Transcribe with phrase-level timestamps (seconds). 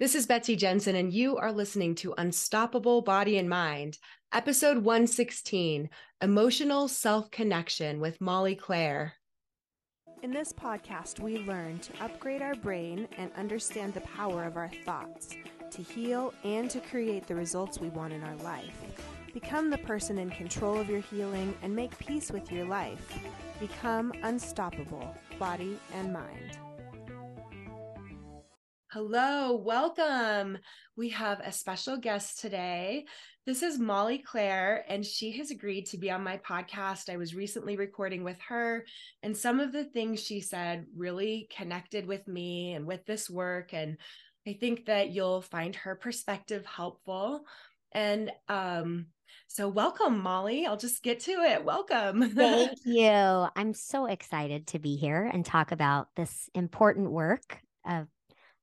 [0.00, 3.98] This is Betsy Jensen, and you are listening to Unstoppable Body and Mind,
[4.32, 5.88] episode 116
[6.20, 9.12] Emotional Self Connection with Molly Claire.
[10.24, 14.72] In this podcast, we learn to upgrade our brain and understand the power of our
[14.84, 15.36] thoughts
[15.70, 18.76] to heal and to create the results we want in our life.
[19.32, 23.16] Become the person in control of your healing and make peace with your life.
[23.60, 26.58] Become unstoppable, body and mind.
[28.94, 30.56] Hello, welcome.
[30.96, 33.06] We have a special guest today.
[33.44, 37.12] This is Molly Claire, and she has agreed to be on my podcast.
[37.12, 38.84] I was recently recording with her,
[39.24, 43.74] and some of the things she said really connected with me and with this work.
[43.74, 43.96] And
[44.46, 47.46] I think that you'll find her perspective helpful.
[47.90, 49.06] And um,
[49.48, 50.66] so, welcome, Molly.
[50.66, 51.64] I'll just get to it.
[51.64, 52.30] Welcome.
[52.30, 53.08] Thank you.
[53.56, 58.06] I'm so excited to be here and talk about this important work of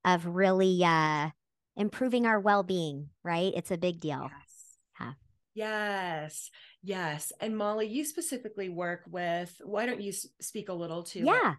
[0.05, 1.29] of really uh,
[1.75, 3.53] improving our well-being right?
[3.55, 4.29] It's a big deal.
[4.31, 4.77] Yes.
[4.99, 5.13] Yeah.
[5.53, 6.49] yes.
[6.83, 7.31] Yes.
[7.39, 11.55] And molly you specifically work with why don't you speak a little to yeah.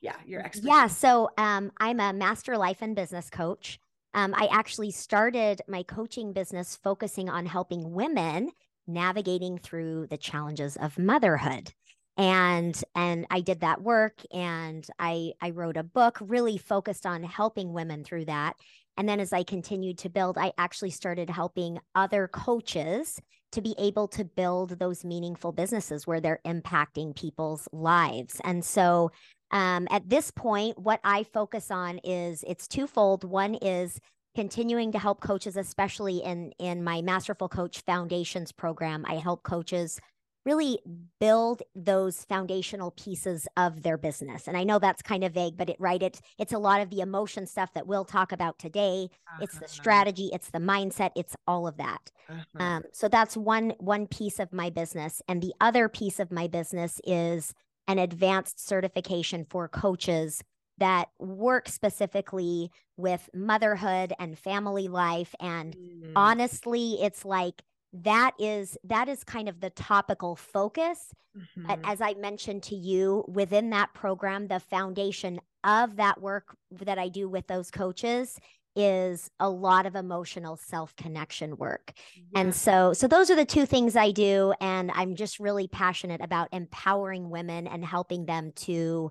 [0.00, 0.68] Yeah your expertise.
[0.68, 3.78] yeah so um, i'm a master life and business coach.
[4.14, 8.50] Um, i actually started my coaching business focusing on helping women
[8.86, 11.72] navigating through the challenges of motherhood
[12.18, 17.22] and and i did that work and i i wrote a book really focused on
[17.22, 18.56] helping women through that.
[18.96, 23.20] And then as i continued to build i actually started helping other coaches
[23.52, 28.42] to be able to build those meaningful businesses where they're impacting people's lives.
[28.44, 29.10] And so
[29.50, 33.22] um, at this point what i focus on is it's twofold.
[33.22, 34.00] One is
[34.34, 39.04] continuing to help coaches especially in in my masterful coach foundations program.
[39.08, 40.00] I help coaches
[40.48, 40.80] really
[41.20, 44.48] build those foundational pieces of their business.
[44.48, 46.88] And I know that's kind of vague, but it right it it's a lot of
[46.88, 49.10] the emotion stuff that we'll talk about today.
[49.10, 49.40] Uh-huh.
[49.42, 49.80] It's the uh-huh.
[49.82, 52.10] strategy, it's the mindset, it's all of that.
[52.30, 52.64] Uh-huh.
[52.64, 56.46] Um, so that's one one piece of my business, and the other piece of my
[56.46, 57.52] business is
[57.86, 60.42] an advanced certification for coaches
[60.78, 66.12] that work specifically with motherhood and family life and mm.
[66.14, 67.62] honestly it's like
[67.92, 71.84] that is that is kind of the topical focus mm-hmm.
[71.84, 77.08] as i mentioned to you within that program the foundation of that work that i
[77.08, 78.38] do with those coaches
[78.76, 82.40] is a lot of emotional self connection work yeah.
[82.40, 86.20] and so so those are the two things i do and i'm just really passionate
[86.20, 89.10] about empowering women and helping them to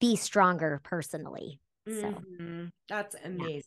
[0.00, 2.64] be stronger personally so mm-hmm.
[2.88, 3.62] that's amazing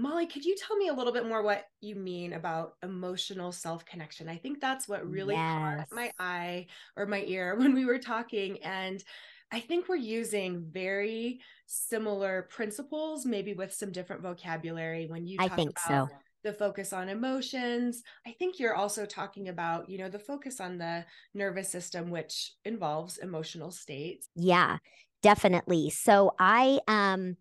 [0.00, 3.84] Molly, could you tell me a little bit more what you mean about emotional self
[3.84, 4.28] connection?
[4.28, 5.78] I think that's what really yes.
[5.78, 6.66] caught my eye
[6.96, 8.62] or my ear when we were talking.
[8.62, 9.04] And
[9.52, 15.48] I think we're using very similar principles, maybe with some different vocabulary when you I
[15.48, 16.08] think so.
[16.44, 18.02] The focus on emotions.
[18.26, 22.54] I think you're also talking about, you know, the focus on the nervous system, which
[22.64, 24.28] involves emotional states.
[24.34, 24.78] Yeah,
[25.22, 25.90] definitely.
[25.90, 27.36] So I um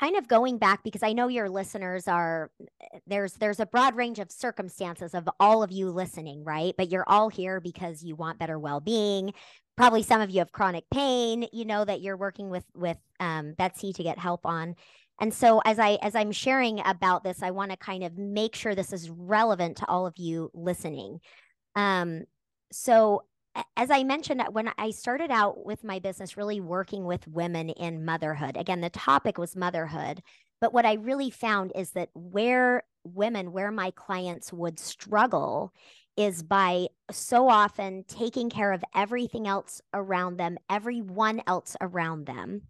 [0.00, 2.50] kind of going back because I know your listeners are
[3.06, 6.74] there's there's a broad range of circumstances of all of you listening, right?
[6.76, 9.34] But you're all here because you want better well-being.
[9.76, 13.52] Probably some of you have chronic pain, you know that you're working with with um,
[13.52, 14.74] Betsy to get help on.
[15.20, 18.56] And so as I as I'm sharing about this, I want to kind of make
[18.56, 21.20] sure this is relevant to all of you listening.
[21.76, 22.24] Um,
[22.72, 23.24] so
[23.76, 28.04] as I mentioned, when I started out with my business, really working with women in
[28.04, 30.22] motherhood, again, the topic was motherhood.
[30.60, 35.72] But what I really found is that where women, where my clients would struggle
[36.16, 42.62] is by so often taking care of everything else around them, everyone else around them,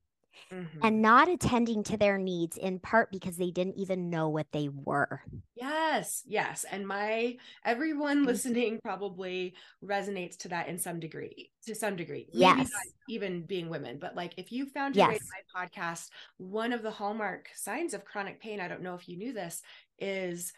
[0.53, 0.79] mm-hmm.
[0.83, 4.69] and not attending to their needs in part because they didn't even know what they
[4.69, 5.23] were.
[5.55, 6.65] Yes, yes.
[6.71, 8.27] And my everyone mm-hmm.
[8.27, 9.55] listening probably
[9.85, 12.29] resonates to that in some degree, to some degree.
[12.33, 12.71] Maybe yes.
[13.09, 15.13] even being women, but like if you found your yes.
[15.13, 15.25] way to
[15.55, 16.09] my podcast,
[16.39, 19.63] one of the hallmark signs of chronic pain, I don't know if you knew this,
[19.99, 20.53] is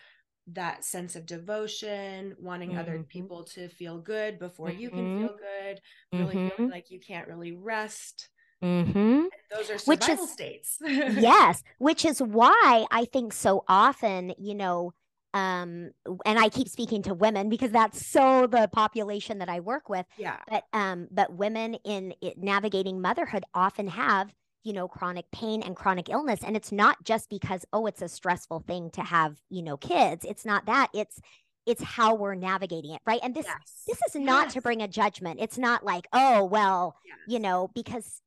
[0.48, 2.78] that sense of devotion, wanting mm-hmm.
[2.78, 4.80] other people to feel good before mm-hmm.
[4.80, 5.26] you can mm-hmm.
[5.26, 5.80] feel good,
[6.12, 6.56] really mm-hmm.
[6.56, 8.28] feeling like you can't really rest.
[8.62, 9.24] Mm-hmm.
[9.54, 10.78] Those are which is, states.
[10.80, 14.92] yes, which is why I think so often, you know,
[15.34, 15.90] um,
[16.24, 20.06] and I keep speaking to women because that's so the population that I work with.
[20.16, 20.36] Yeah.
[20.48, 24.32] But um, but women in it, navigating motherhood often have
[24.62, 28.08] you know chronic pain and chronic illness, and it's not just because oh it's a
[28.08, 30.24] stressful thing to have you know kids.
[30.28, 30.88] It's not that.
[30.94, 31.20] It's
[31.64, 33.82] it's how we're navigating it right and this yes.
[33.86, 34.54] this is not yes.
[34.54, 37.16] to bring a judgment it's not like oh well yes.
[37.28, 38.20] you know because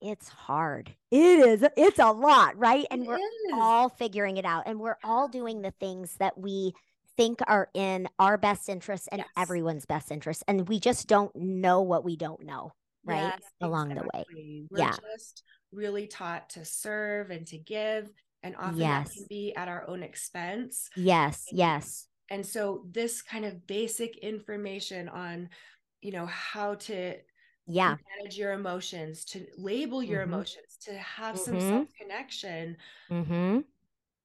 [0.00, 0.94] it's hard.
[1.10, 1.64] It is.
[1.76, 2.86] It's a lot, right?
[2.90, 3.22] And It we're is.
[3.52, 6.72] all figuring it out and we're all doing the things that we
[7.16, 9.28] think are in our best interest and Yes.
[9.36, 12.72] everyone's best interest and we just don't know what we don't know,
[13.04, 13.34] right?
[13.38, 14.24] Yes, Along the way.
[14.70, 14.96] We're Yeah.
[15.12, 15.42] just
[15.72, 18.10] really taught to serve and to give.
[18.42, 20.88] And often that can be at our own expense.
[20.96, 22.06] Yes, yes.
[22.30, 25.50] And so this kind of basic information on,
[26.00, 27.16] you know, how to
[27.70, 27.96] Yeah.
[28.18, 30.24] manage your emotions, to label your Mhm.
[30.24, 31.68] emotions, to have some Mhm.
[31.68, 32.76] self connection,
[33.08, 33.64] Mhm.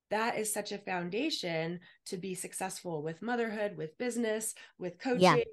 [0.09, 5.43] that is such a foundation to be successful with motherhood, with business, with coaching, Yeah.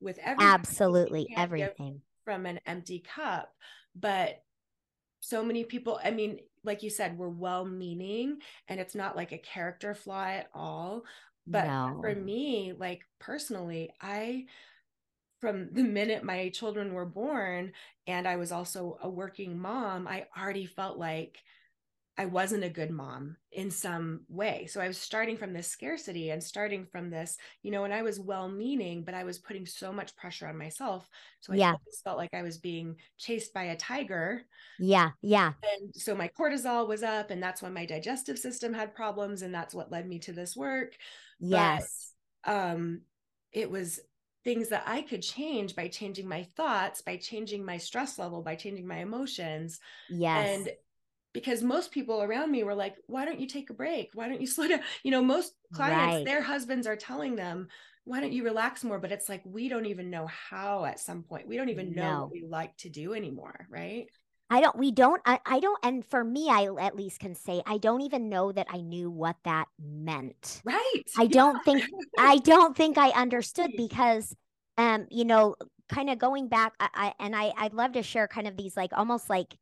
[0.00, 0.52] with everything.
[0.52, 2.02] Absolutely everything.
[2.24, 3.54] from an empty cup.
[3.94, 4.42] But
[5.20, 9.30] so many people, I mean, like you said, we're well meaning and it's not like
[9.32, 11.04] a character flaw at all.
[11.46, 11.66] But
[12.00, 14.46] for me, like personally, I,
[15.40, 17.72] from the minute my children were born
[18.06, 21.38] and I was also a working mom, I already felt like
[22.18, 24.66] I wasn't a good mom in some way.
[24.68, 28.00] So I was starting from this scarcity and starting from this, you know, and I
[28.00, 31.06] was well meaning, but I was putting so much pressure on myself.
[31.40, 31.74] So I Yeah.
[32.04, 34.46] felt like I was being chased by a tiger.
[34.78, 35.52] Yeah, yeah.
[35.62, 39.42] And so my cortisol was up, and that's when my digestive system had problems.
[39.42, 40.96] And that's what led me to this work.
[41.38, 42.12] Yes.
[42.44, 43.02] Um,
[43.52, 44.00] it was
[44.46, 48.56] things that I could change by changing my thoughts, by changing my stress level, by
[48.56, 49.80] changing my emotions.
[50.08, 50.66] Yes.
[50.66, 50.70] And
[51.34, 54.10] because most people around me were like, why don't you take a break?
[54.14, 54.80] Why don't you slow down?
[55.04, 56.24] You know, most clients, Right.
[56.24, 57.68] their husbands are telling them,
[58.04, 59.00] why don't you relax more?
[59.00, 61.48] But it's like, we don't even know how at some point.
[61.48, 62.20] We don't even know No.
[62.20, 63.66] what we like to do anymore.
[63.70, 64.06] Right.
[64.48, 67.62] I don't, we don't, I, I don't, and for me, I at least can say,
[67.66, 70.62] I don't even know that I knew what that meant.
[70.64, 71.02] Right.
[71.16, 71.30] I Yeah.
[71.32, 71.84] don't think,
[72.16, 74.34] I don't think I understood because,
[74.78, 75.56] um, you know,
[75.88, 78.76] kind of going back, I, I and I, I'd love to share kind of these
[78.76, 79.56] like almost like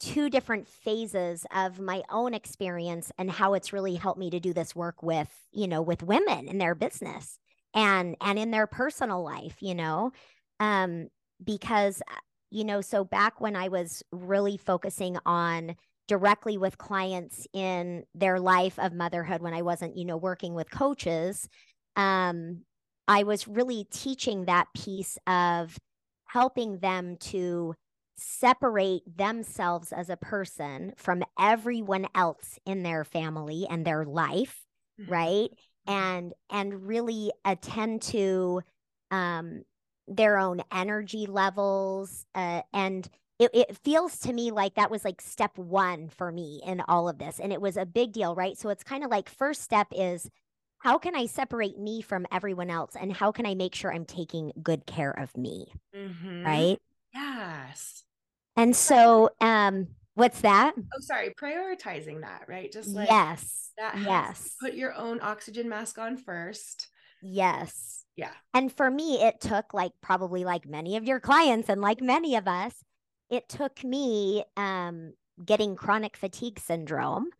[0.00, 4.52] two different phases of my own experience and how it's really helped me to do
[4.52, 7.38] this work with, you know, with women in their business
[7.74, 10.12] and and in their personal life, you know.
[10.60, 11.08] Um,
[11.44, 12.14] because uh,
[12.52, 15.76] you know, so back when I was really focusing on
[16.08, 20.70] directly with clients in their life of motherhood when I wasn't, you know, working with
[20.70, 21.48] coaches,
[21.96, 22.62] um,
[23.08, 25.78] I was really teaching that piece of
[26.26, 27.74] helping them to
[28.16, 34.60] separate themselves as a person from everyone else in their family and their life,
[34.98, 35.08] Mhm.
[35.08, 35.50] right?
[35.86, 38.62] And and really attend to
[39.10, 39.62] um
[40.08, 43.08] their own energy levels uh, and
[43.38, 47.08] it, it feels to me like that was like step one for me in all
[47.08, 49.62] of this and it was a big deal right so it's kind of like first
[49.62, 50.28] step is
[50.78, 54.04] how can i separate me from everyone else and how can i make sure i'm
[54.04, 55.66] taking good care of me
[55.96, 56.44] Mhm.
[56.44, 56.78] right
[57.14, 58.04] Yes.
[58.56, 61.32] and so um what's that Oh, sorry.
[61.40, 62.70] Prioritizing that, right?
[62.70, 63.94] Just like yes that.
[63.94, 66.88] has- yes Put your own oxygen mask on first.
[67.22, 68.32] Yes Yeah.
[68.52, 72.36] And for me, it took like probably like many of your clients and like many
[72.36, 72.84] of us,
[73.30, 77.30] it took me um, getting chronic fatigue syndrome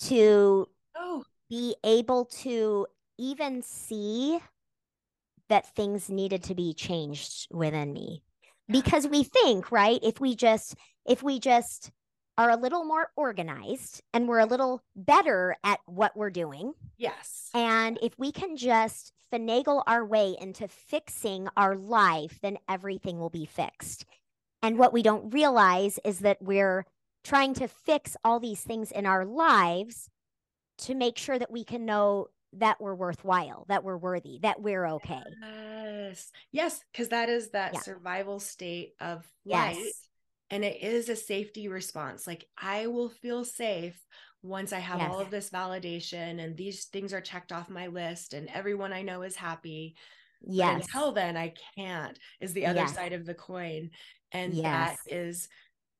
[0.00, 2.86] to Oh, be able to
[3.18, 4.38] even see
[5.48, 8.22] that things needed to be changed within me.
[8.68, 10.00] Because we think, right?
[10.02, 10.74] If we just,
[11.06, 11.92] if we just
[12.38, 17.50] are a little more organized and we're a little better at what we're doing, yes.
[17.54, 23.30] and if we can just finagle our way into fixing our life, then everything will
[23.30, 24.04] be fixed.
[24.62, 26.86] And what we don't realize is that we're
[27.24, 30.08] trying to fix all these things in our lives
[30.78, 34.86] to make sure that we can know that we're worthwhile, that we're worthy, that we're
[34.86, 35.22] okay.
[35.40, 36.30] Yes.
[36.52, 36.80] Yes.
[36.92, 37.80] Because that is that Yeah.
[37.80, 39.76] survival state of Yes.
[39.76, 39.92] flight.
[40.50, 42.26] And it is a safety response.
[42.26, 44.00] Like I will feel safe
[44.46, 48.32] once I have all of this validation and these things are checked off my list
[48.34, 49.96] and everyone I know is happy.
[50.48, 50.84] Yes.
[50.84, 52.94] until then, I can't, is the other Yes.
[52.94, 53.90] side of the coin.
[54.32, 54.96] And Yes.
[55.06, 55.48] that is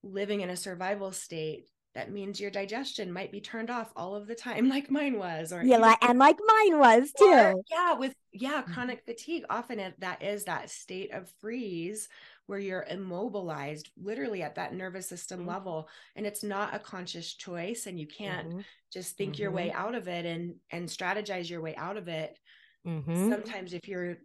[0.02, 1.68] living in a survival state.
[1.94, 5.52] That means your digestion might be turned off all of the time, like mine was.
[5.52, 7.62] Or Yeah, like, and like mine was or, too.
[7.70, 8.72] yeah, with yeah, Mhm.
[8.74, 9.44] chronic fatigue.
[9.48, 12.08] Often it, that is that state of freeze
[12.46, 15.46] where you're immobilized, literally at that nervous system Mhm.
[15.46, 19.72] level, and it's not a conscious choice, and you can't Mhm, just think your way
[19.72, 22.38] out of it and and strategize your way out of it.
[22.84, 23.46] mhm.
[23.52, 24.18] Sometimes, if you're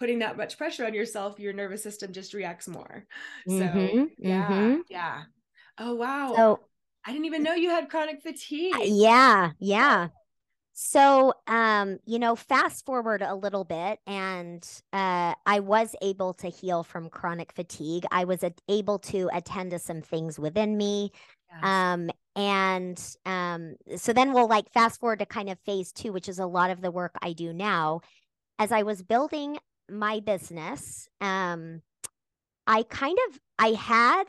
[0.00, 3.06] putting that much pressure on yourself, your nervous system just reacts more.
[3.48, 5.24] So Mhm, yeah, yeah.
[5.78, 6.68] Oh wow, So,
[7.06, 9.00] I didn't even know you had chronic fatigue.
[9.00, 10.08] yeah, yeah.
[10.76, 16.48] So, um, you know, fast forward a little bit, and uh, I was able to
[16.48, 18.04] heal from chronic fatigue.
[18.10, 21.12] I was able to attend to some things within me.
[21.48, 21.60] Yes.
[21.62, 26.28] Um, and um, so then we'll like fast forward to kind of phase two, which
[26.28, 28.00] is a lot of the work I do now.
[28.58, 31.82] As I was building my business, um,
[32.66, 34.24] I kind of I had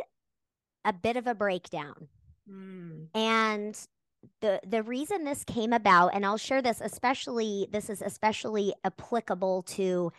[0.85, 2.07] a bit of a breakdown.
[2.47, 3.07] Mm.
[3.15, 3.87] And
[4.41, 9.63] the the reason this came about, and I'll share this especially this is especially applicable
[9.63, 10.11] to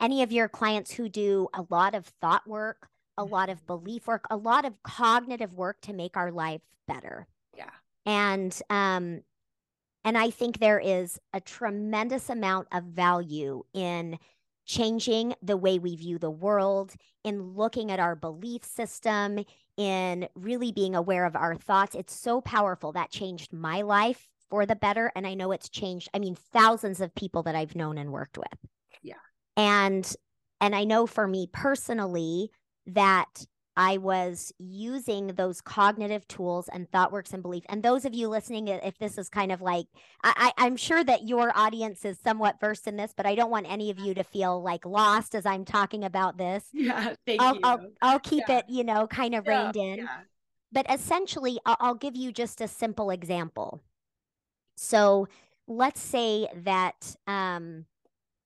[0.00, 4.06] any of your clients who do a lot of thought work, a lot of belief
[4.06, 7.26] work, a lot of cognitive work to make our life better.
[7.56, 7.70] Yeah.
[8.06, 9.22] And um
[10.04, 14.18] and I think there is a tremendous amount of value in
[14.64, 19.44] changing the way we view the world, in looking at our belief system,
[19.76, 21.94] in really being aware of our thoughts.
[21.94, 22.92] It's so powerful.
[22.92, 25.10] That changed my life for the better.
[25.16, 28.36] And I know it's changed, I mean, thousands of people that I've known and worked
[28.36, 28.58] with.
[29.02, 29.14] Yeah.
[29.56, 30.14] And
[30.60, 32.50] and I know for me personally
[32.86, 37.64] that I was using those cognitive tools and thought works and belief.
[37.68, 39.86] And those of you listening, if this is kind of like,
[40.22, 43.70] I, I'm sure that your audience is somewhat versed in this, but I don't want
[43.70, 46.64] any of you to feel like lost as I'm talking about this.
[46.72, 47.14] Yeah.
[47.26, 47.60] Thank I'll, you.
[47.62, 48.58] I'll, I'll keep Yeah.
[48.58, 49.98] it, you know, kind of Yeah, reined in.
[49.98, 50.20] yeah.
[50.72, 53.82] But essentially, I'll, I'll give you just a simple example.
[54.76, 55.28] So
[55.66, 57.86] let's say that um,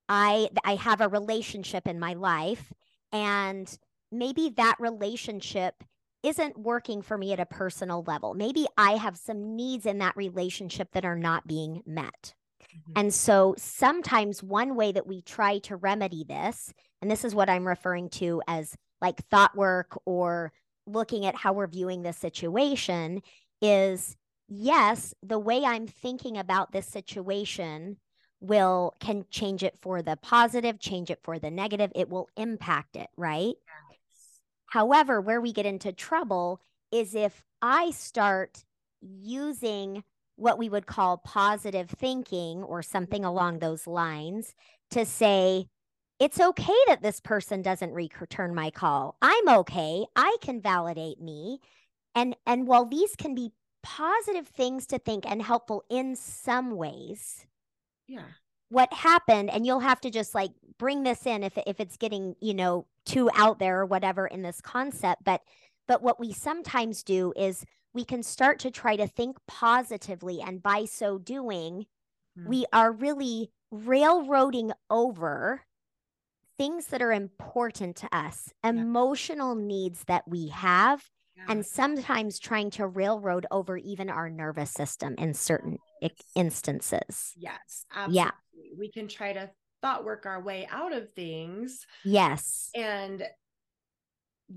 [0.09, 2.73] I I have a relationship in my life,
[3.11, 3.77] and
[4.11, 5.83] maybe that relationship
[6.23, 8.33] isn't working for me at a personal level.
[8.33, 12.33] Maybe I have some needs in that relationship that are not being met.
[12.61, 12.93] Mhm.
[12.95, 17.49] And so sometimes one way that we try to remedy this, and this is what
[17.49, 20.51] I'm referring to as like thought work or
[20.85, 23.21] looking at how we're viewing the situation,
[23.61, 24.15] is
[24.47, 27.97] yes, the way I'm thinking about this situation
[28.39, 31.91] will can change it for the positive, change it for the negative.
[31.95, 33.55] It will impact it, right?
[34.67, 38.63] However, where we get into trouble is if I start
[39.01, 40.03] using
[40.35, 44.53] what we would call positive thinking or something along those lines
[44.91, 45.67] to say,
[46.19, 49.17] it's okay that this person doesn't return my call.
[49.21, 50.05] I'm okay.
[50.15, 51.59] I can validate me.
[52.15, 57.45] And and while these can be positive things to think and helpful in some ways,
[58.07, 58.33] Yeah.
[58.69, 62.35] what happened and you'll have to just like bring this in if if it's getting
[62.41, 65.41] you know too out there or whatever in this concept but
[65.87, 70.61] but what we sometimes do is we can start to try to think positively and
[70.61, 71.85] by so doing
[72.37, 72.45] Mhm.
[72.47, 75.63] we are really railroading over
[76.57, 81.45] things that are important to us emotional needs that we have Yeah.
[81.49, 87.85] and sometimes trying to railroad over even our nervous system in certain i- instances Yes,
[87.91, 88.15] absolutely.
[88.15, 88.31] Yeah.
[88.77, 89.49] We can try to
[89.87, 93.23] thought work our way out of things yes and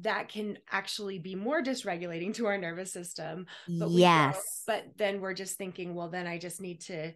[0.03, 3.47] that can actually be more dysregulating to our nervous system.
[3.69, 4.63] But yes.
[4.67, 7.13] But then we're just thinking, well, then I just need to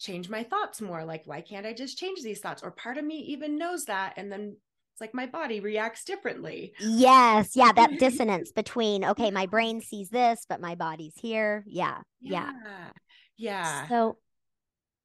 [0.00, 1.04] change my thoughts more.
[1.04, 2.62] Like, why can't I just change these thoughts?
[2.62, 4.14] Or part of me even knows that.
[4.16, 4.56] And then
[4.92, 6.72] it's like my body reacts differently.
[6.80, 7.54] yes.
[7.54, 7.72] Yeah.
[7.72, 11.64] That dissonance between, okay, my brain sees this, but my body's here.
[11.66, 11.98] Yeah.
[12.20, 12.50] Yeah.
[12.64, 12.90] Yeah.
[13.36, 13.88] Yeah.
[13.88, 14.18] So,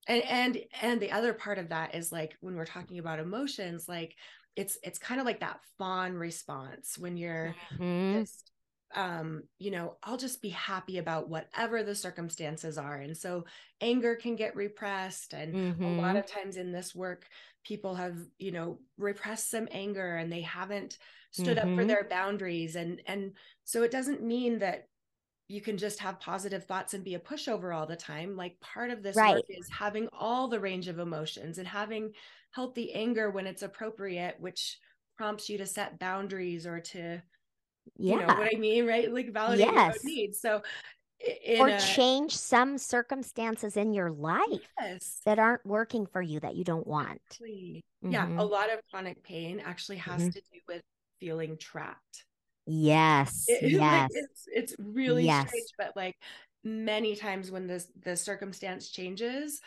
[0.10, 3.90] and and and the other part of that is like when we're talking about emotions
[3.90, 4.18] like
[4.58, 8.52] it's it's kind of like that fawn response when you're mhm, just
[8.96, 12.98] um you know i'll just be happy about whatever the circumstances are.
[12.98, 13.46] And so
[13.82, 17.28] anger can get repressed and a lot mhm, of times in this work
[17.64, 20.98] people have you know repressed some anger and they haven't
[21.32, 21.88] stood up for Mhm.
[21.88, 22.76] their boundaries.
[22.76, 24.88] And and so it doesn't mean that
[25.50, 28.92] you can just have positive thoughts and be a pushover all the time like part
[28.92, 29.36] of this Right.
[29.36, 32.12] work is having all the range of emotions and having
[32.52, 34.78] healthy anger when it's appropriate which
[35.18, 37.22] prompts you to set boundaries or to
[37.98, 38.14] yeah.
[38.14, 40.62] you know what i mean right like validate your own needs so
[41.60, 44.46] or a- change some circumstances in your life
[44.80, 47.20] yes that aren't working for you that you don't want.
[47.26, 47.84] Exactly.
[48.02, 48.50] Yeah, a Mhm.
[48.50, 50.34] lot of chronic pain actually has Mhm.
[50.34, 50.82] to do with
[51.20, 52.24] feeling trapped.
[52.70, 53.46] Yes.
[53.48, 54.10] It- like, yes.
[54.14, 55.48] it's it's really Yes.
[55.48, 56.16] strange, but like
[56.64, 59.62] many times when this the circumstance changes,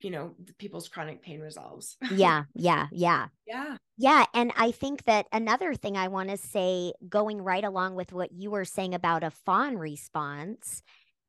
[0.00, 1.96] you know, people's chronic pain resolves.
[2.10, 2.44] yeah.
[2.54, 2.86] Yeah.
[2.92, 3.28] Yeah.
[3.46, 3.76] yeah.
[3.98, 8.12] Yeah, and I think that another thing I want to say, going right along with
[8.12, 10.82] what you were saying about a fawn response,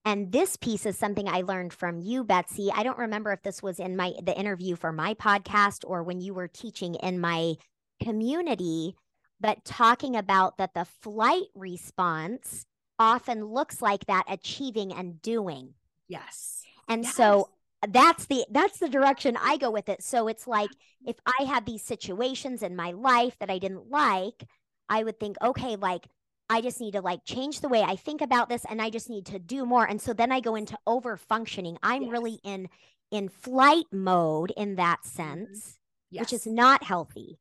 [0.04, 2.70] and this piece is something I learned from you, Betsy.
[2.74, 6.20] I don't remember if this was in my the interview for my podcast or when
[6.20, 7.54] you were teaching in my
[8.04, 8.96] community,
[9.40, 12.66] but talking about that the flight response
[13.00, 15.74] often looks like that achieving and doing.
[16.08, 16.64] Yes.
[16.88, 17.50] And so
[17.88, 20.02] that's the that's the direction I go with it.
[20.02, 20.72] So it's like
[21.06, 24.44] if I had these situations in my life that I didn't like,
[24.90, 26.08] I would think, okay, like
[26.50, 29.10] I just need to like change the way I think about this and I just
[29.10, 29.86] need to do more.
[29.86, 31.78] And so then I go into over functioning.
[31.84, 32.12] I'm yes.
[32.12, 32.70] really in
[33.12, 35.10] in flight mode in that mm-hmm.
[35.10, 35.80] sense,
[36.10, 36.22] yes.
[36.22, 37.38] which is not healthy.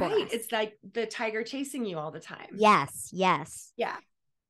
[0.00, 0.28] Right.
[0.32, 2.48] It's like the tiger chasing you all the time.
[2.54, 3.72] Yes, yes.
[3.76, 3.96] Yeah.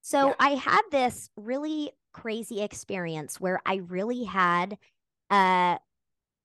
[0.02, 0.34] So yeah.
[0.38, 4.78] I had this really crazy experience where I really had
[5.30, 5.76] uh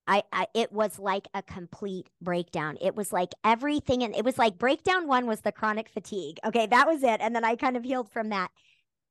[0.06, 2.78] I, I it was like a complete breakdown.
[2.82, 6.40] It was like everything and it was like breakdown 1 was the chronic fatigue.
[6.46, 8.52] Okay, that was it and then I kind of healed from that.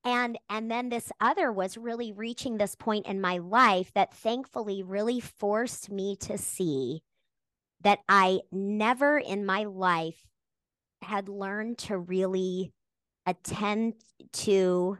[0.04, 4.82] And and then this other was really reaching this point in my life that thankfully
[4.82, 7.02] really forced me to see
[7.82, 10.22] that I never in my life
[11.02, 12.72] had learned to really
[13.26, 13.94] attend
[14.32, 14.98] to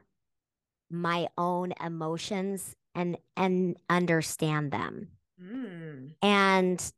[0.91, 5.09] my own emotions and and understand them
[5.43, 6.11] mm.
[6.21, 6.93] and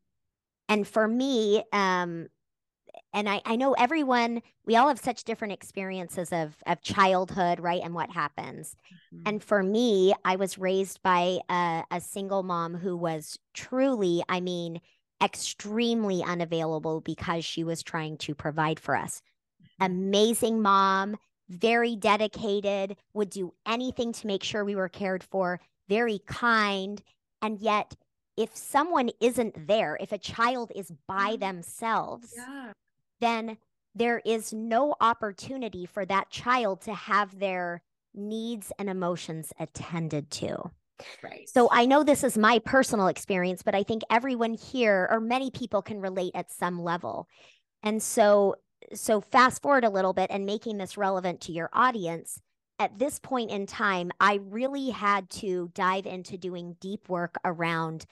[0.68, 2.26] and for me um
[3.12, 7.80] and I, I know everyone we all have such different experiences of of childhood right
[7.82, 8.74] and what happens
[9.14, 9.22] mm-hmm.
[9.26, 14.40] and for me i was raised by a, a single mom who was truly i
[14.40, 14.80] mean
[15.22, 19.22] extremely unavailable because she was trying to provide for us
[19.62, 19.84] mm-hmm.
[19.84, 21.16] amazing mom
[21.48, 27.02] very dedicated, would do anything to make sure we were cared for, very kind.
[27.42, 27.94] And yet,
[28.36, 31.40] if someone isn't there, if a child is by mm-hmm.
[31.40, 32.72] themselves, yeah.
[33.20, 33.58] then
[33.94, 37.82] there is no opportunity for that child to have their
[38.14, 40.70] needs and emotions attended to.
[41.22, 41.48] Right.
[41.48, 45.50] So I know this is my personal experience, but I think everyone here or many
[45.50, 47.28] people can relate at some level.
[47.82, 48.56] And so
[48.92, 52.40] so fast forward a little bit and making this relevant to your audience
[52.78, 58.04] at this point in time i really had to dive into doing deep work around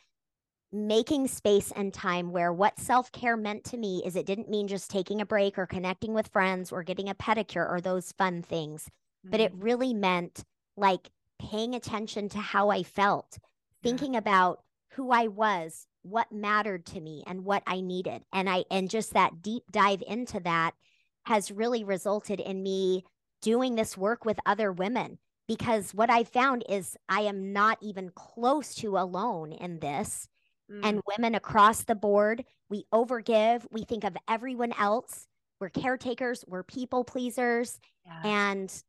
[0.72, 4.90] making space and time where what self-care meant to me is it didn't mean just
[4.90, 8.84] taking a break or connecting with friends or getting a pedicure or those fun things
[8.84, 9.30] mm-hmm.
[9.30, 9.64] but it mm-hmm.
[9.64, 10.42] really meant
[10.76, 11.10] like
[11.50, 13.38] paying attention to how i felt
[13.82, 18.24] thinking about who i was what mattered to me and what I needed.
[18.32, 20.72] And I and just that deep dive into that
[21.24, 23.04] has really resulted in me
[23.40, 28.10] doing this work with other women because what I found is I am not even
[28.14, 30.28] close to alone in this.
[30.70, 30.80] Mm.
[30.84, 35.26] And women across the board, we overgive, we think of everyone else.
[35.60, 37.78] We're caretakers, we're people pleasers.
[38.04, 38.22] Yeah.
[38.24, 38.82] And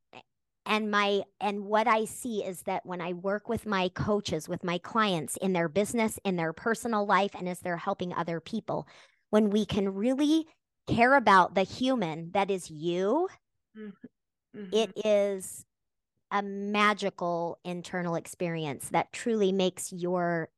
[0.66, 4.64] and my and what i see is that when i work with my coaches with
[4.64, 8.88] my clients in their business in their personal life and as they're helping other people
[9.30, 10.46] when we can really
[10.88, 13.28] care about the human that is you
[13.78, 14.60] mm-hmm.
[14.60, 14.74] mm-hmm.
[14.74, 15.66] it is
[16.32, 20.50] a magical internal experience that truly makes your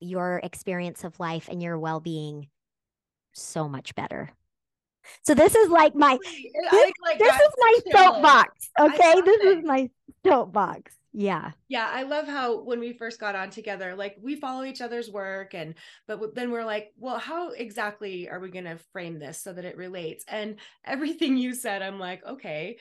[0.00, 2.48] your experience of life and your well-being
[3.32, 4.30] so much better
[5.22, 8.70] so this is like my this, like this is my soapbox.
[8.78, 9.58] Okay, this it.
[9.58, 9.90] is my
[10.24, 10.96] soapbox.
[11.12, 11.50] Yeah.
[11.68, 15.10] Yeah, I love how when we first got on together, like we follow each other's
[15.10, 15.74] work and
[16.06, 19.66] but then we're like, well, how exactly are we going to frame this so that
[19.66, 20.24] it relates?
[20.26, 22.78] And everything you said, I'm like, okay,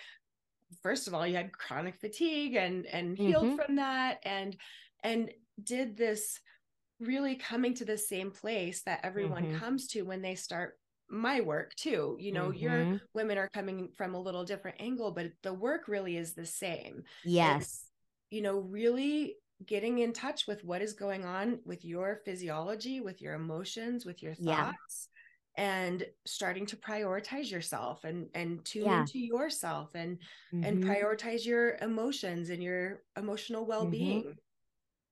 [0.81, 3.55] first of all, you had chronic fatigue and and healed mm-hmm.
[3.57, 4.55] from that and
[5.03, 5.31] and
[5.61, 6.39] did this
[7.01, 9.57] really coming to the same place that everyone mm-hmm.
[9.57, 10.77] comes to when they start
[11.11, 12.63] my work too you know mm-hmm.
[12.63, 16.45] your women are coming from a little different angle but the work really is the
[16.45, 17.85] same yes it's,
[18.29, 23.21] you know really getting in touch with what is going on with your physiology with
[23.21, 25.09] your emotions with your thoughts
[25.57, 25.89] yeah.
[25.89, 29.01] and starting to prioritize yourself and and tune yeah.
[29.01, 30.17] into yourself and
[30.53, 30.63] mm-hmm.
[30.63, 33.69] and prioritize your emotions and your emotional mm-hmm.
[33.69, 34.35] well-being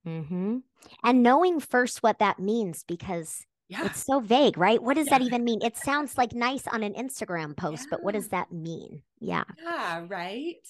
[0.07, 0.57] mm-hmm.
[1.03, 3.85] and knowing first what that means because yeah.
[3.85, 4.81] It's so vague, right?
[4.81, 5.19] What does yeah.
[5.19, 5.61] that even mean?
[5.61, 7.89] It sounds like nice on an Instagram post, yeah.
[7.91, 9.03] but what does that mean?
[9.19, 9.43] Yeah.
[9.63, 10.67] Yeah, right.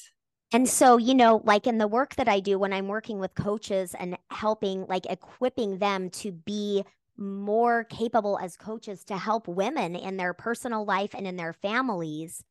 [0.52, 3.36] And so, you know, like in the work that I do when I'm working with
[3.36, 6.84] coaches and helping, like equipping them to be
[7.16, 12.44] more capable as coaches to help women in their personal life and in their families,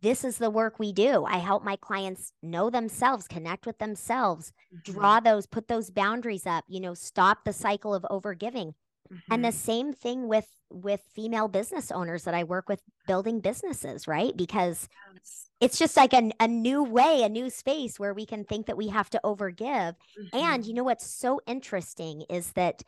[0.00, 1.24] this is the work we do.
[1.24, 4.92] I help my clients know themselves, connect with themselves, mm-hmm.
[4.92, 8.74] draw those, put those boundaries up, you know, stop the cycle of overgiving.
[9.12, 9.32] Mm-hmm.
[9.32, 9.56] And the mm-hmm.
[9.56, 14.34] same thing with with female business owners that I work with building businesses, right?
[14.34, 15.48] Because yes.
[15.60, 18.76] it's just like a, a new way, a new space where we can think that
[18.76, 19.94] we have to overgive.
[20.18, 20.36] Mm-hmm.
[20.36, 22.82] And you know what's so interesting is that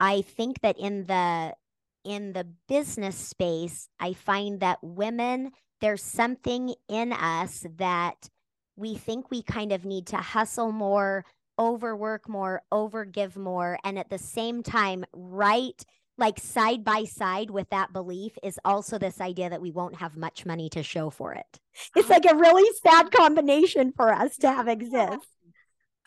[0.00, 1.54] I think that in the
[2.04, 8.28] in the business space, I find that women, there's something in us that
[8.76, 11.24] we think we kind of need to hustle more,
[11.58, 15.84] overwork more, overgive more, and at the same time, right
[16.18, 20.16] like side by side with that belief is also this idea that we won't have
[20.16, 21.60] much money to show for it.
[21.94, 25.28] It's like a really sad combination for us to have exist.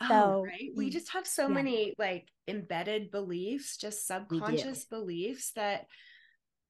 [0.02, 0.70] Oh, so, right.
[0.76, 1.54] We just have so yeah.
[1.54, 5.86] many like embedded beliefs, just subconscious beliefs that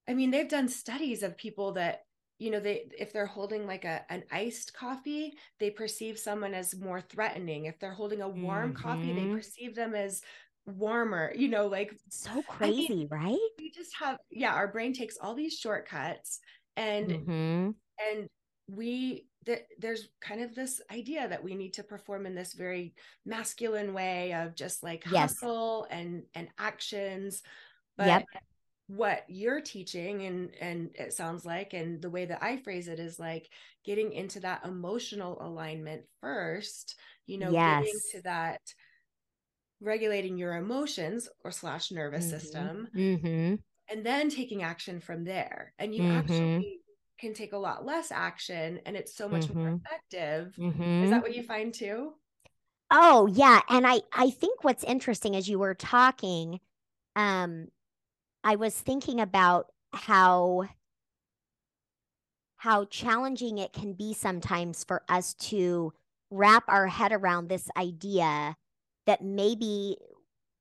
[0.09, 2.03] I mean, they've done studies of people that
[2.43, 6.75] you know they if they're holding like a an iced coffee they perceive someone as
[6.75, 8.83] more threatening if they're holding a warm mm-hmm.
[8.83, 9.37] coffee they mm-hmm.
[9.37, 10.23] perceive them as
[10.67, 14.93] warmer you know like so crazy I mean, right we just have yeah our brain
[14.93, 16.41] takes all these shortcuts
[16.77, 17.71] and mm-hmm.
[18.11, 18.29] and
[18.69, 22.95] we th- there's kind of this idea that we need to perform in this very
[23.25, 25.41] masculine way of just like yes.
[25.41, 27.43] hustle and and actions
[27.97, 28.25] but yep.
[28.97, 33.01] What you're teaching and and it sounds like and the way that I phrase it
[33.01, 33.49] is like
[33.87, 37.85] getting into that emotional alignment first you know yes.
[37.85, 38.61] getting to that
[39.81, 42.39] regulating your emotions or slash nervous mm-hmm.
[42.39, 43.55] system mm-hmm.
[43.91, 46.19] and then taking action from there and you mm-hmm.
[46.19, 46.81] actually
[47.19, 49.77] can take a lot less action and it's so much more mm-hmm.
[49.87, 51.11] effective is mm-hmm.
[51.11, 52.13] that what you find too
[52.91, 56.61] oh yeah and i i think what's interesting as you were talking
[57.17, 57.69] um
[58.45, 60.67] i was thinking about how
[62.57, 65.93] how challenging it can be sometimes for us to
[66.31, 68.57] wrap our head around this idea
[69.05, 69.97] that maybe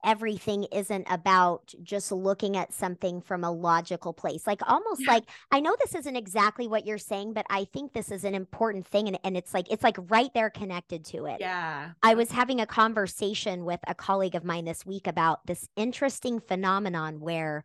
[0.04, 4.48] everything isn't about just looking at something from a logical place.
[4.48, 5.12] Like almost yeah.
[5.12, 8.36] like I know this isn't exactly what you're saying, but I think this is an
[8.36, 11.38] important thing and, and it's like it's like right there connected to it.
[11.40, 11.92] Yeah.
[12.02, 16.40] I was having a conversation with a colleague of mine this week about this interesting
[16.40, 17.64] phenomenon where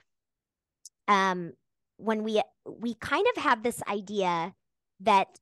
[1.08, 1.52] um
[1.98, 4.54] when we we kind of have this idea
[5.00, 5.38] that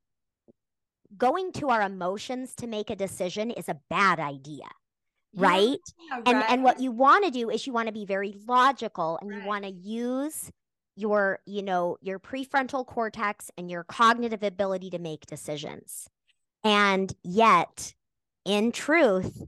[1.16, 4.66] going to our emotions to make a decision is a bad idea
[5.36, 5.78] right?
[6.08, 6.50] Yeah, and right.
[6.50, 9.42] and what you want to do is you want to be very logical and right.
[9.42, 10.50] you want to use
[10.96, 16.08] your you know your prefrontal cortex and your cognitive ability to make decisions.
[16.62, 17.94] And yet
[18.44, 19.42] in truth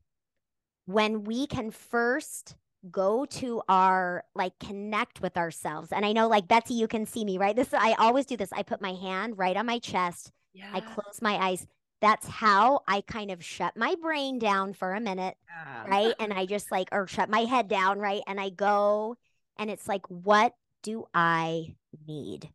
[0.87, 2.57] when we can first
[2.90, 7.25] go to our like connect with ourselves and i know like betsy you can see
[7.25, 10.31] me right this i always do this i put my hand right on my chest
[10.53, 10.70] yeah.
[10.72, 11.66] i close my eyes
[12.01, 15.87] that's how I kind of shut my brain down for a minute, yeah.
[15.88, 16.14] right?
[16.20, 18.22] And I just like, or shut my head down, right?
[18.27, 19.16] And I go,
[19.59, 21.75] and it's like, what do I
[22.07, 22.51] need?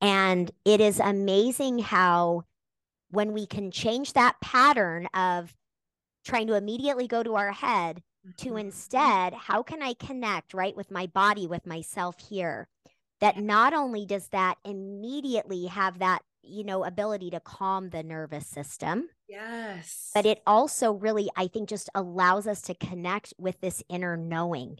[0.00, 2.44] And it is amazing how
[3.10, 5.54] when we can change that pattern of
[6.24, 8.02] trying to immediately go to our head
[8.38, 8.58] to mm-hmm.
[8.58, 12.68] instead, how can I connect, right, with my body, with myself here?
[13.20, 18.46] That not only does that immediately have that you know, ability to calm the nervous
[18.46, 19.08] system.
[19.28, 20.10] Yes.
[20.14, 24.78] But it also really, I think, just allows us to connect with this inner knowing.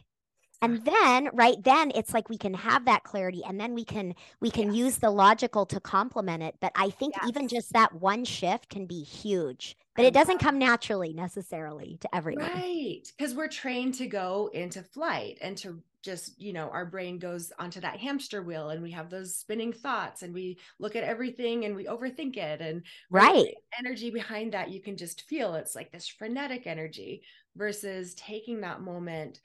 [0.61, 4.13] And then, right then, it's like we can have that clarity and then we can
[4.41, 4.75] we can yes.
[4.75, 6.55] use the logical to complement it.
[6.59, 7.29] But I think yes.
[7.29, 9.77] even just that one shift can be huge.
[9.99, 12.45] But it doesn't come naturally necessarily to everyone.
[12.45, 13.03] Right.
[13.17, 17.51] Because we're trained to go into flight and to just you know our brain goes
[17.59, 21.65] onto that hamster wheel and we have those spinning thoughts and we look at everything
[21.65, 25.91] and we overthink it and right energy behind that you can just feel it's like
[25.91, 27.21] this frenetic energy
[27.57, 29.41] versus taking that moment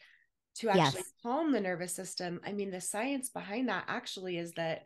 [0.55, 1.13] to actually yes.
[1.21, 4.85] calm the nervous system i mean the science behind that actually is that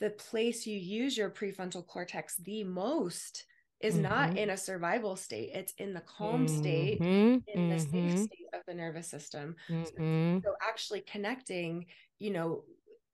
[0.00, 3.46] the place you use your prefrontal cortex the most
[3.80, 4.04] is mm-hmm.
[4.04, 6.58] not in a survival state it's in the calm mm-hmm.
[6.58, 7.70] state in mm-hmm.
[7.70, 8.16] the safe mm-hmm.
[8.16, 10.38] state of the nervous system mm-hmm.
[10.42, 11.86] so, so actually connecting
[12.18, 12.62] you know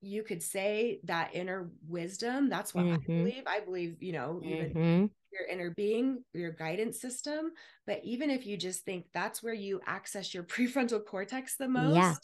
[0.01, 3.19] you could say that inner wisdom that's what i mm-hmm.
[3.19, 7.53] believe i believe you know even your inner being your guidance system
[7.87, 11.97] but even if you just think that's where you access your prefrontal cortex the most
[11.97, 12.15] yeah.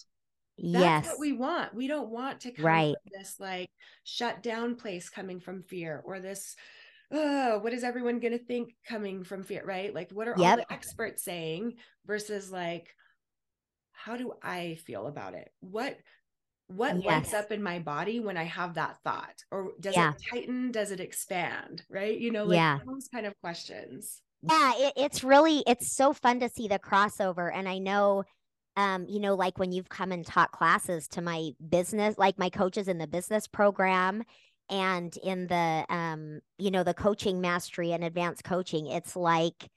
[0.60, 1.06] That's yes.
[1.06, 1.72] what we want.
[1.72, 2.96] We don't want to come right.
[3.12, 3.70] this like
[4.02, 6.56] shut down place coming from fear or this
[7.10, 9.94] oh, what is everyone going to think coming from fear, right?
[9.94, 10.50] Like, what are yep.
[10.50, 11.74] all the experts saying
[12.06, 12.94] versus like,
[13.92, 15.50] how do I feel about it?
[15.60, 15.98] What
[16.68, 17.06] what yes.
[17.06, 19.42] lights up in my body when I have that thought?
[19.50, 20.12] Or does yeah.
[20.12, 20.70] it tighten?
[20.70, 21.82] Does it expand?
[21.90, 22.18] Right?
[22.18, 22.78] You know, like yeah.
[22.86, 24.20] those kind of questions.
[24.42, 27.50] Yeah, it, it's really it's so fun to see the crossover.
[27.52, 28.24] And I know
[28.78, 32.48] um, you know, like when you've come and taught classes to my business, like my
[32.48, 34.22] coaches in the business program,
[34.70, 39.68] and in the um you know the coaching mastery and advanced coaching it's like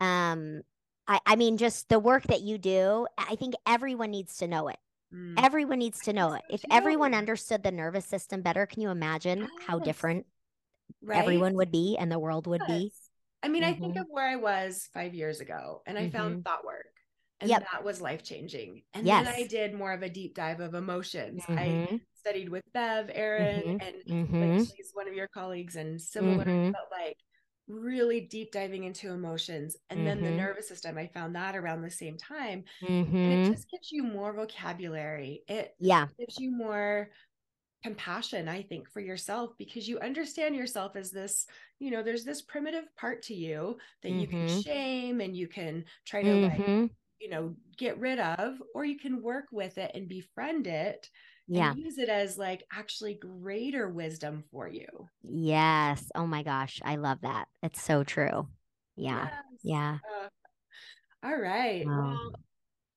[0.00, 0.62] um
[1.06, 4.68] i i mean just the work that you do i think everyone needs to know
[4.68, 4.78] it
[5.14, 5.34] mm.
[5.38, 9.40] everyone needs to know it if everyone understood the nervous system better can you imagine
[9.40, 9.50] yes.
[9.66, 10.26] how different
[11.02, 11.18] right?
[11.18, 12.78] everyone would be and the world would yes.
[12.78, 12.92] be
[13.40, 13.70] I mean, mm-hmm.
[13.70, 14.00] I think mm-hmm.
[14.02, 16.16] of where I was five years ago and I mm-hmm.
[16.16, 16.86] found thought work
[17.40, 17.66] and yep.
[17.72, 18.82] that was life changing.
[18.94, 19.24] And yes.
[19.24, 21.44] then I did more of a deep dive of emotions.
[21.48, 21.96] I mm-hmm.
[22.28, 24.42] Studied with Bev, Erin, mm-hmm.
[24.42, 27.16] and like she's one of your colleagues and similar, but like
[27.68, 30.08] really deep diving into emotions and mm-hmm.
[30.08, 30.38] then the mm-hmm.
[30.38, 33.14] nervous system i found that around the same time mm-hmm.
[33.14, 33.52] and it mm-hmm.
[33.52, 37.10] just gives you more vocabulary it yeah gives you more
[37.84, 41.46] compassion i think for yourself because you understand yourself as this
[41.78, 44.20] you know there's this primitive part to you that mm-hmm.
[44.20, 44.60] you can mm-hmm.
[44.60, 49.22] shame and you can try to like you know get rid of or you can
[49.22, 51.08] work with it and befriend it
[51.48, 51.74] yeah.
[51.74, 54.86] use it as like actually greater wisdom for you.
[55.22, 56.10] Yes.
[56.14, 57.48] Oh my gosh i love that.
[57.62, 58.48] It's so true.
[58.96, 59.24] Yeah.
[59.24, 59.60] Yes.
[59.62, 59.98] yeah.
[60.04, 60.28] Uh,
[61.26, 61.86] all right.
[61.86, 62.00] Wow.
[62.00, 62.32] well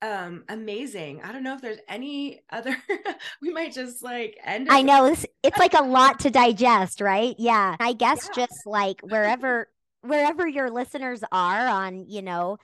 [0.03, 1.21] um amazing.
[1.23, 2.75] I don't know if there's any other
[3.41, 7.35] we might just like end i know it's, it's like a lot to digest right?
[7.37, 7.75] Yeah.
[7.79, 8.45] I guess yeah.
[8.45, 9.69] just like wherever
[10.01, 12.57] wherever your listeners are on you know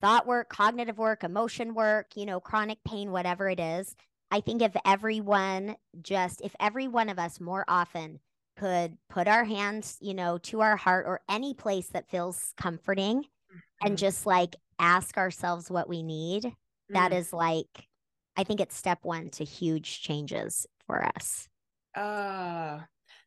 [0.00, 3.94] thought work cognitive work emotion work you know chronic pain whatever it is
[4.32, 8.18] I think if everyone just, if every one of us more often
[8.56, 13.24] could put our hands, you know, to our heart or any place that feels comforting
[13.24, 13.86] mm-hmm.
[13.86, 16.94] and just like ask ourselves what we need, mm-hmm.
[16.94, 17.86] that is like,
[18.34, 21.46] I think it's step one to huge changes for us.
[21.94, 22.80] Uh,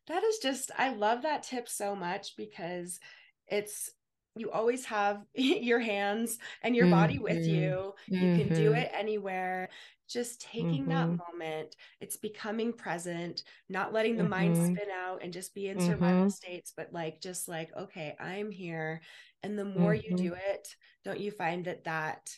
[0.08, 2.98] that is just, I love that tip so much because
[3.46, 3.92] it's,
[4.34, 7.22] you always have your hands and your body mm-hmm.
[7.22, 7.94] with you.
[8.08, 8.74] You can do mm-hmm.
[8.74, 9.68] it anywhere
[10.08, 10.90] just taking mm-hmm.
[10.90, 14.30] that moment it's becoming present not letting the mm-hmm.
[14.30, 16.28] mind spin out and just be in survival mm-hmm.
[16.28, 19.00] states but like just like okay i'm here
[19.42, 20.50] and the more you do mm-hmm.
[20.50, 20.68] it
[21.04, 22.30] don't you find that that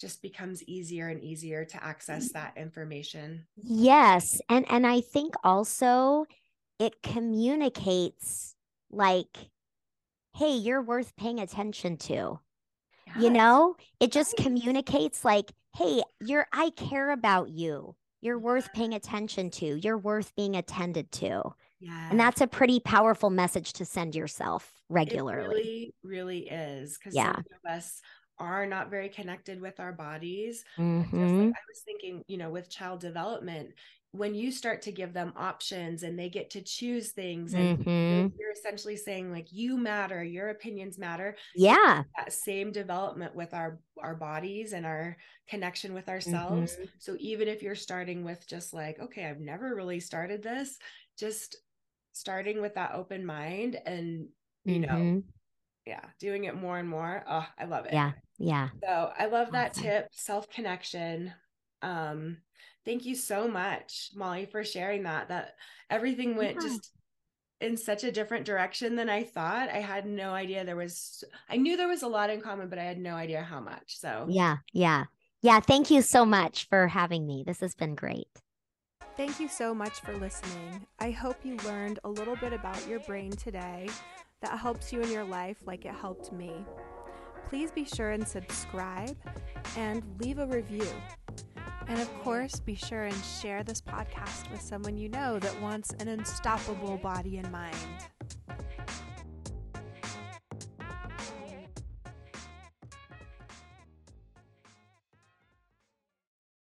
[0.00, 6.24] just becomes easier and easier to access that information yes and and i think also
[6.78, 8.54] it communicates
[8.90, 9.50] like
[10.36, 12.38] hey you're worth paying attention to
[13.14, 13.24] yes.
[13.24, 17.94] you know it just communicates like hey, you're I care about you.
[18.20, 19.78] You're worth paying attention to.
[19.80, 21.54] You're worth being attended to.
[21.80, 22.08] Yeah.
[22.10, 25.44] And that's a pretty powerful message to send yourself regularly.
[25.44, 26.98] It really, really is.
[26.98, 27.34] Because yeah.
[27.34, 28.02] some of us
[28.40, 30.64] are not very connected with our bodies.
[30.76, 31.20] Mm-hmm.
[31.20, 31.48] Just like.
[31.48, 33.70] I was thinking, you know, with child development,
[34.12, 38.36] when you start to give them options and they get to choose things and mm-hmm.
[38.38, 43.78] you're essentially saying like you matter your opinions matter yeah that same development with our
[44.02, 45.16] our bodies and our
[45.48, 46.84] connection with ourselves mm-hmm.
[46.98, 50.78] so even if you're starting with just like okay i've never really started this
[51.18, 51.56] just
[52.12, 54.26] starting with that open mind and
[54.64, 55.14] you mm-hmm.
[55.14, 55.22] know
[55.86, 59.52] yeah doing it more and more oh i love it yeah yeah so i love
[59.52, 61.32] that tip self connection
[61.82, 62.38] um
[62.84, 65.28] thank you so much, Molly, for sharing that.
[65.28, 65.54] That
[65.90, 66.68] everything went yeah.
[66.68, 66.92] just
[67.60, 69.68] in such a different direction than I thought.
[69.68, 72.78] I had no idea there was, I knew there was a lot in common, but
[72.78, 73.98] I had no idea how much.
[73.98, 75.04] So, yeah, yeah.
[75.42, 75.60] Yeah.
[75.60, 77.44] Thank you so much for having me.
[77.46, 78.28] This has been great.
[79.16, 80.86] Thank you so much for listening.
[81.00, 83.88] I hope you learned a little bit about your brain today
[84.42, 86.52] that helps you in your life like it helped me.
[87.48, 89.16] Please be sure and subscribe
[89.76, 90.86] and leave a review.
[91.88, 95.90] And of course, be sure and share this podcast with someone you know that wants
[95.98, 97.76] an unstoppable body and mind.